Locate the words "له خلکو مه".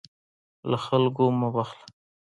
0.69-1.49